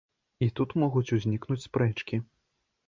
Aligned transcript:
І 0.45 0.47
тут 0.59 0.69
могуць 0.83 1.13
узнікнуць 1.19 1.63
спрэчкі. 1.69 2.15